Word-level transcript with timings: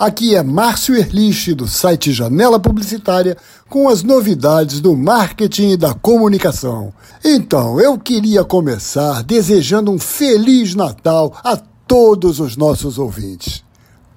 Aqui 0.00 0.34
é 0.34 0.42
Márcio 0.42 0.96
Erlich, 0.96 1.52
do 1.52 1.68
site 1.68 2.10
Janela 2.10 2.58
Publicitária, 2.58 3.36
com 3.68 3.86
as 3.86 4.02
novidades 4.02 4.80
do 4.80 4.96
marketing 4.96 5.72
e 5.72 5.76
da 5.76 5.92
comunicação. 5.92 6.90
Então, 7.22 7.78
eu 7.78 7.98
queria 7.98 8.42
começar 8.42 9.22
desejando 9.22 9.90
um 9.90 9.98
Feliz 9.98 10.74
Natal 10.74 11.38
a 11.44 11.54
todos 11.86 12.40
os 12.40 12.56
nossos 12.56 12.96
ouvintes. 12.96 13.62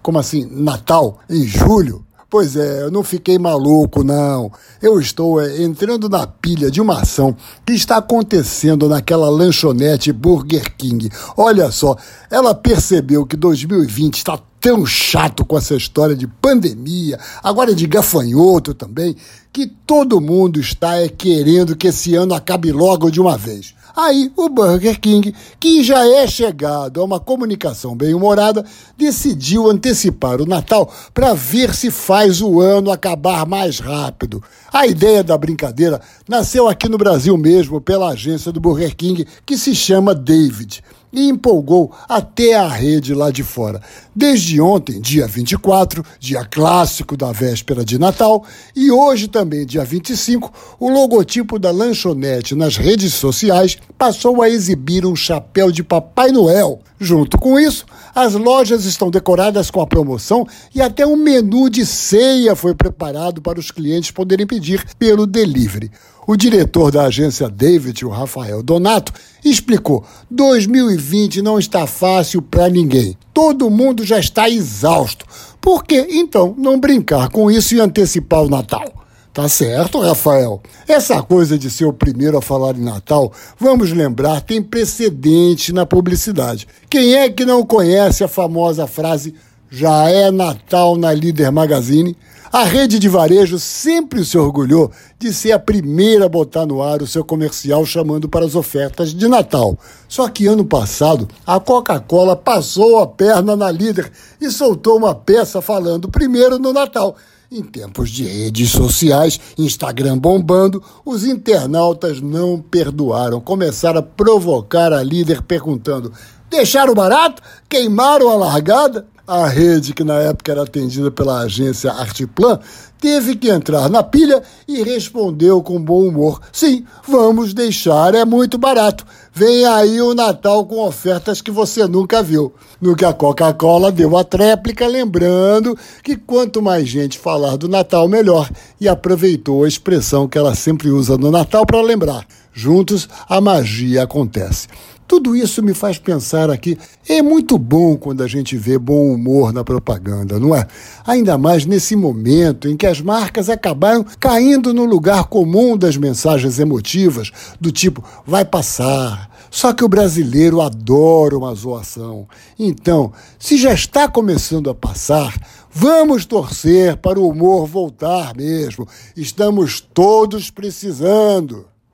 Como 0.00 0.16
assim, 0.16 0.46
Natal 0.48 1.18
em 1.28 1.42
julho? 1.42 2.03
Pois 2.34 2.56
é, 2.56 2.82
eu 2.82 2.90
não 2.90 3.04
fiquei 3.04 3.38
maluco, 3.38 4.02
não. 4.02 4.50
Eu 4.82 4.98
estou 4.98 5.40
é, 5.40 5.62
entrando 5.62 6.08
na 6.08 6.26
pilha 6.26 6.68
de 6.68 6.80
uma 6.80 7.02
ação 7.02 7.36
que 7.64 7.72
está 7.72 7.98
acontecendo 7.98 8.88
naquela 8.88 9.30
lanchonete 9.30 10.10
Burger 10.10 10.74
King. 10.76 11.08
Olha 11.36 11.70
só, 11.70 11.96
ela 12.28 12.52
percebeu 12.52 13.24
que 13.24 13.36
2020 13.36 14.16
está 14.16 14.36
tão 14.60 14.84
chato 14.84 15.44
com 15.44 15.56
essa 15.56 15.76
história 15.76 16.16
de 16.16 16.26
pandemia, 16.26 17.20
agora 17.40 17.72
de 17.72 17.86
gafanhoto 17.86 18.74
também, 18.74 19.14
que 19.52 19.68
todo 19.86 20.20
mundo 20.20 20.58
está 20.58 20.96
é, 20.96 21.06
querendo 21.08 21.76
que 21.76 21.86
esse 21.86 22.16
ano 22.16 22.34
acabe 22.34 22.72
logo 22.72 23.12
de 23.12 23.20
uma 23.20 23.38
vez. 23.38 23.76
Aí 23.96 24.32
o 24.36 24.48
Burger 24.48 25.00
King, 25.00 25.32
que 25.60 25.84
já 25.84 26.04
é 26.04 26.26
chegado 26.26 27.00
a 27.00 27.04
uma 27.04 27.20
comunicação 27.20 27.94
bem-humorada, 27.94 28.64
decidiu 28.98 29.70
antecipar 29.70 30.40
o 30.40 30.46
Natal 30.46 30.92
para 31.12 31.32
ver 31.32 31.72
se 31.72 31.92
faz 31.92 32.40
o 32.40 32.60
ano 32.60 32.90
acabar 32.90 33.46
mais 33.46 33.78
rápido. 33.78 34.42
A 34.72 34.84
ideia 34.84 35.22
da 35.22 35.38
brincadeira 35.38 36.00
nasceu 36.28 36.66
aqui 36.66 36.88
no 36.88 36.98
Brasil 36.98 37.36
mesmo 37.38 37.80
pela 37.80 38.08
agência 38.08 38.50
do 38.50 38.60
Burger 38.60 38.96
King, 38.96 39.26
que 39.46 39.56
se 39.56 39.76
chama 39.76 40.12
David 40.12 40.82
e 41.14 41.28
empolgou 41.28 41.92
até 42.08 42.54
a 42.54 42.68
rede 42.68 43.14
lá 43.14 43.30
de 43.30 43.44
fora. 43.44 43.80
Desde 44.14 44.60
ontem, 44.60 45.00
dia 45.00 45.26
24, 45.26 46.04
dia 46.18 46.44
clássico 46.44 47.16
da 47.16 47.30
véspera 47.30 47.84
de 47.84 47.98
Natal, 47.98 48.44
e 48.74 48.90
hoje 48.90 49.28
também, 49.28 49.64
dia 49.64 49.84
25, 49.84 50.52
o 50.80 50.90
logotipo 50.90 51.58
da 51.58 51.70
lanchonete 51.70 52.54
nas 52.54 52.76
redes 52.76 53.14
sociais 53.14 53.78
passou 53.96 54.42
a 54.42 54.50
exibir 54.50 55.06
um 55.06 55.14
chapéu 55.14 55.70
de 55.70 55.84
Papai 55.84 56.32
Noel. 56.32 56.80
Junto 57.04 57.36
com 57.36 57.60
isso, 57.60 57.84
as 58.14 58.32
lojas 58.32 58.86
estão 58.86 59.10
decoradas 59.10 59.70
com 59.70 59.82
a 59.82 59.86
promoção 59.86 60.46
e 60.74 60.80
até 60.80 61.06
um 61.06 61.16
menu 61.16 61.68
de 61.68 61.84
ceia 61.84 62.56
foi 62.56 62.74
preparado 62.74 63.42
para 63.42 63.60
os 63.60 63.70
clientes 63.70 64.10
poderem 64.10 64.46
pedir 64.46 64.82
pelo 64.98 65.26
delivery. 65.26 65.90
O 66.26 66.34
diretor 66.34 66.90
da 66.90 67.02
agência 67.02 67.46
David, 67.50 68.06
o 68.06 68.08
Rafael 68.08 68.62
Donato, 68.62 69.12
explicou: 69.44 70.02
2020 70.30 71.42
não 71.42 71.58
está 71.58 71.86
fácil 71.86 72.40
para 72.40 72.70
ninguém. 72.70 73.18
Todo 73.34 73.68
mundo 73.68 74.02
já 74.02 74.18
está 74.18 74.48
exausto. 74.48 75.26
Por 75.60 75.84
que 75.84 76.06
então 76.10 76.54
não 76.56 76.80
brincar 76.80 77.28
com 77.28 77.50
isso 77.50 77.74
e 77.74 77.80
antecipar 77.80 78.44
o 78.44 78.48
Natal? 78.48 78.93
Tá 79.34 79.48
certo, 79.48 79.98
Rafael. 79.98 80.62
Essa 80.86 81.20
coisa 81.20 81.58
de 81.58 81.68
ser 81.68 81.86
o 81.86 81.92
primeiro 81.92 82.38
a 82.38 82.40
falar 82.40 82.76
em 82.76 82.84
Natal, 82.84 83.32
vamos 83.58 83.92
lembrar, 83.92 84.40
tem 84.40 84.62
precedente 84.62 85.72
na 85.72 85.84
publicidade. 85.84 86.68
Quem 86.88 87.16
é 87.16 87.28
que 87.28 87.44
não 87.44 87.66
conhece 87.66 88.22
a 88.22 88.28
famosa 88.28 88.86
frase 88.86 89.34
já 89.68 90.08
é 90.08 90.30
Natal 90.30 90.96
na 90.96 91.12
Líder 91.12 91.50
Magazine? 91.50 92.16
A 92.52 92.62
rede 92.62 93.00
de 93.00 93.08
varejo 93.08 93.58
sempre 93.58 94.24
se 94.24 94.38
orgulhou 94.38 94.92
de 95.18 95.34
ser 95.34 95.50
a 95.50 95.58
primeira 95.58 96.26
a 96.26 96.28
botar 96.28 96.64
no 96.64 96.80
ar 96.80 97.02
o 97.02 97.06
seu 97.08 97.24
comercial 97.24 97.84
chamando 97.84 98.28
para 98.28 98.46
as 98.46 98.54
ofertas 98.54 99.12
de 99.12 99.26
Natal. 99.26 99.76
Só 100.06 100.28
que 100.28 100.46
ano 100.46 100.64
passado, 100.64 101.26
a 101.44 101.58
Coca-Cola 101.58 102.36
passou 102.36 103.00
a 103.00 103.06
perna 103.08 103.56
na 103.56 103.68
líder 103.68 104.12
e 104.40 104.48
soltou 104.48 104.96
uma 104.96 105.12
peça 105.12 105.60
falando 105.60 106.08
primeiro 106.08 106.56
no 106.56 106.72
Natal. 106.72 107.16
Em 107.56 107.62
tempos 107.62 108.10
de 108.10 108.24
redes 108.24 108.72
sociais, 108.72 109.38
Instagram 109.56 110.18
bombando, 110.18 110.82
os 111.04 111.24
internautas 111.24 112.20
não 112.20 112.60
perdoaram. 112.60 113.40
Começaram 113.40 114.00
a 114.00 114.02
provocar 114.02 114.92
a 114.92 115.04
líder 115.04 115.40
perguntando: 115.40 116.12
deixaram 116.50 116.92
barato? 116.94 117.40
Queimaram 117.68 118.28
a 118.28 118.34
largada? 118.34 119.06
A 119.26 119.46
rede, 119.46 119.94
que 119.94 120.04
na 120.04 120.18
época 120.18 120.52
era 120.52 120.64
atendida 120.64 121.10
pela 121.10 121.40
agência 121.40 121.90
Artiplan, 121.90 122.60
teve 123.00 123.34
que 123.34 123.48
entrar 123.48 123.88
na 123.88 124.02
pilha 124.02 124.42
e 124.68 124.82
respondeu 124.82 125.62
com 125.62 125.82
bom 125.82 126.06
humor: 126.06 126.42
Sim, 126.52 126.84
vamos 127.08 127.54
deixar, 127.54 128.14
é 128.14 128.22
muito 128.26 128.58
barato. 128.58 129.06
Vem 129.32 129.64
aí 129.64 129.98
o 130.02 130.14
Natal 130.14 130.66
com 130.66 130.78
ofertas 130.78 131.40
que 131.40 131.50
você 131.50 131.86
nunca 131.86 132.22
viu. 132.22 132.52
No 132.78 132.94
que 132.94 133.04
a 133.04 133.14
Coca-Cola 133.14 133.90
deu 133.90 134.14
a 134.14 134.22
tréplica, 134.22 134.86
lembrando 134.86 135.74
que 136.02 136.16
quanto 136.16 136.60
mais 136.60 136.86
gente 136.86 137.18
falar 137.18 137.56
do 137.56 137.66
Natal, 137.66 138.06
melhor. 138.06 138.50
E 138.78 138.86
aproveitou 138.86 139.64
a 139.64 139.68
expressão 139.68 140.28
que 140.28 140.36
ela 140.36 140.54
sempre 140.54 140.90
usa 140.90 141.16
no 141.16 141.30
Natal 141.30 141.64
para 141.64 141.80
lembrar: 141.80 142.26
juntos 142.52 143.08
a 143.26 143.40
magia 143.40 144.02
acontece. 144.02 144.68
Tudo 145.06 145.36
isso 145.36 145.62
me 145.62 145.74
faz 145.74 145.98
pensar 145.98 146.50
aqui. 146.50 146.78
É 147.06 147.20
muito 147.20 147.58
bom 147.58 147.96
quando 147.96 148.22
a 148.22 148.26
gente 148.26 148.56
vê 148.56 148.78
bom 148.78 149.12
humor 149.12 149.52
na 149.52 149.62
propaganda, 149.62 150.38
não 150.40 150.54
é? 150.54 150.66
Ainda 151.06 151.36
mais 151.36 151.66
nesse 151.66 151.94
momento 151.94 152.68
em 152.68 152.76
que 152.76 152.86
as 152.86 153.00
marcas 153.00 153.50
acabaram 153.50 154.04
caindo 154.18 154.72
no 154.72 154.84
lugar 154.84 155.24
comum 155.24 155.76
das 155.76 155.96
mensagens 155.96 156.58
emotivas, 156.58 157.30
do 157.60 157.70
tipo, 157.70 158.02
vai 158.26 158.44
passar. 158.44 159.30
Só 159.50 159.72
que 159.72 159.84
o 159.84 159.88
brasileiro 159.88 160.60
adora 160.60 161.36
uma 161.36 161.54
zoação. 161.54 162.26
Então, 162.58 163.12
se 163.38 163.56
já 163.56 163.72
está 163.72 164.08
começando 164.08 164.70
a 164.70 164.74
passar, 164.74 165.32
vamos 165.70 166.24
torcer 166.24 166.96
para 166.96 167.20
o 167.20 167.28
humor 167.28 167.66
voltar 167.66 168.34
mesmo. 168.34 168.88
Estamos 169.16 169.80
todos 169.80 170.50
precisando. 170.50 171.66